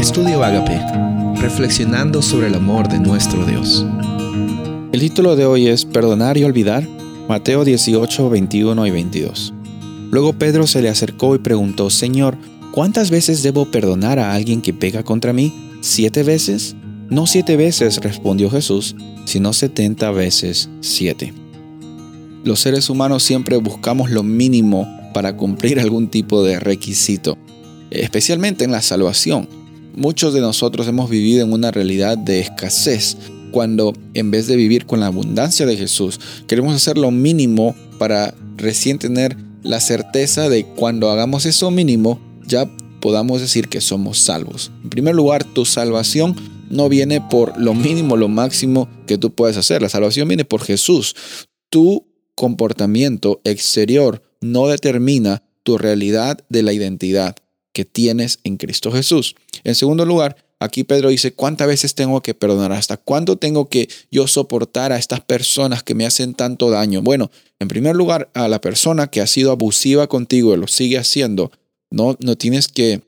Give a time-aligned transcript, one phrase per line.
[0.00, 0.80] Estudio Agape,
[1.42, 3.84] reflexionando sobre el amor de nuestro Dios.
[4.92, 6.88] El título de hoy es Perdonar y olvidar,
[7.28, 9.52] Mateo 18, 21 y 22.
[10.10, 12.38] Luego Pedro se le acercó y preguntó, Señor,
[12.72, 15.52] ¿cuántas veces debo perdonar a alguien que pega contra mí?
[15.82, 16.76] ¿Siete veces?
[17.10, 18.96] No siete veces, respondió Jesús,
[19.26, 21.34] sino setenta veces siete.
[22.42, 27.36] Los seres humanos siempre buscamos lo mínimo para cumplir algún tipo de requisito,
[27.90, 29.59] especialmente en la salvación.
[29.94, 33.16] Muchos de nosotros hemos vivido en una realidad de escasez,
[33.50, 38.34] cuando en vez de vivir con la abundancia de Jesús, queremos hacer lo mínimo para
[38.56, 44.70] recién tener la certeza de cuando hagamos eso mínimo, ya podamos decir que somos salvos.
[44.84, 46.36] En primer lugar, tu salvación
[46.70, 49.82] no viene por lo mínimo, lo máximo que tú puedes hacer.
[49.82, 51.16] La salvación viene por Jesús.
[51.68, 57.36] Tu comportamiento exterior no determina tu realidad de la identidad
[57.72, 59.36] que tienes en Cristo Jesús.
[59.64, 62.72] En segundo lugar, aquí Pedro dice, ¿cuántas veces tengo que perdonar?
[62.72, 67.02] ¿Hasta cuándo tengo que yo soportar a estas personas que me hacen tanto daño?
[67.02, 70.98] Bueno, en primer lugar, a la persona que ha sido abusiva contigo y lo sigue
[70.98, 71.50] haciendo,
[71.90, 73.02] no, no tienes que,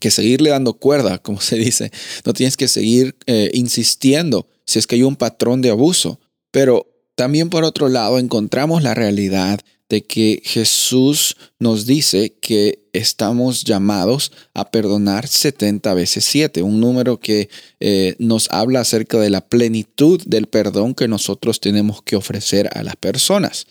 [0.00, 1.92] que seguirle dando cuerda, como se dice,
[2.24, 6.18] no tienes que seguir eh, insistiendo si es que hay un patrón de abuso,
[6.50, 13.64] pero también por otro lado encontramos la realidad de que Jesús nos dice que estamos
[13.64, 17.48] llamados a perdonar 70 veces 7, un número que
[17.78, 22.82] eh, nos habla acerca de la plenitud del perdón que nosotros tenemos que ofrecer a
[22.82, 23.66] las personas.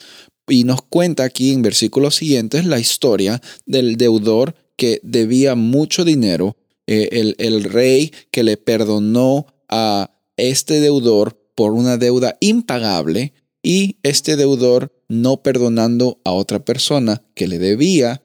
[0.47, 6.55] Y nos cuenta aquí en versículos siguientes la historia del deudor que debía mucho dinero,
[6.87, 13.33] eh, el, el rey que le perdonó a este deudor por una deuda impagable
[13.65, 18.21] y este deudor no perdonando a otra persona que le debía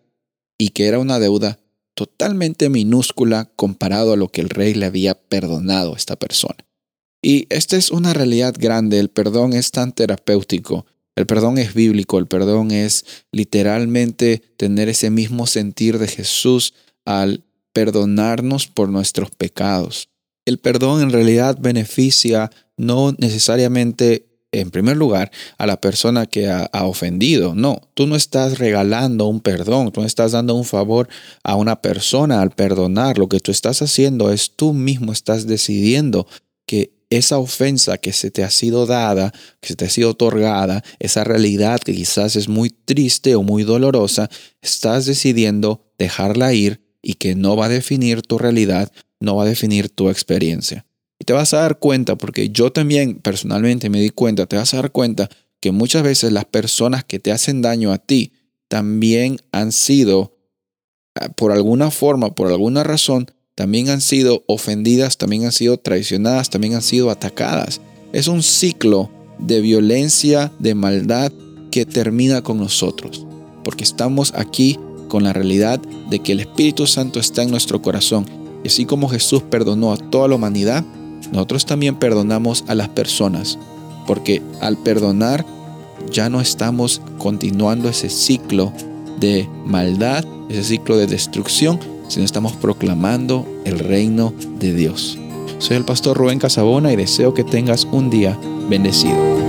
[0.59, 1.59] y que era una deuda
[1.95, 6.59] totalmente minúscula comparado a lo que el rey le había perdonado a esta persona.
[7.23, 10.85] Y esta es una realidad grande, el perdón es tan terapéutico,
[11.17, 16.75] el perdón es bíblico, el perdón es literalmente tener ese mismo sentir de Jesús
[17.07, 20.11] al perdonarnos por nuestros pecados.
[20.45, 26.69] El perdón en realidad beneficia no necesariamente en primer lugar a la persona que ha,
[26.85, 27.55] ofendido.
[27.55, 31.09] No, tú no estás regalando un perdón, tú no estás dando un favor
[31.45, 33.19] a una persona al perdonar.
[33.19, 36.27] Lo que tú estás haciendo es tú mismo estás decidiendo
[36.67, 40.85] que esa ofensa que se te ha sido dada, que se te ha sido otorgada,
[41.01, 44.31] esa realidad que quizás es muy triste o muy dolorosa,
[44.63, 49.49] estás decidiendo dejarla ir y que no va a definir tu realidad, no va a
[49.49, 50.87] definir tu experiencia.
[51.31, 54.79] Te vas a dar cuenta, porque yo también personalmente me di cuenta, te vas a
[54.79, 55.31] dar cuenta
[55.61, 58.33] que muchas veces las personas que te hacen daño a ti
[58.67, 60.35] también han sido,
[61.15, 66.51] ah, por alguna forma, por alguna razón, también han sido ofendidas, también han sido traicionadas,
[66.51, 67.81] también han sido atacadas.
[68.13, 69.09] Es un ciclo
[69.39, 71.31] de violencia, de maldad
[71.71, 73.25] que termina con nosotros,
[73.63, 75.79] porque estamos aquí con la realidad
[76.11, 78.27] de que el Espíritu Santo está en nuestro corazón.
[78.65, 80.85] Y así como Jesús perdonó a toda la humanidad,
[81.33, 83.59] nosotros también perdonamos a las personas,
[84.07, 85.45] porque al perdonar
[86.11, 88.73] ya no estamos continuando ese ciclo
[89.19, 95.19] de maldad, ese ciclo de destrucción, sino estamos proclamando el reino de Dios.
[95.59, 99.40] Soy el pastor Rubén Casabona y deseo que tengas un día bendecido.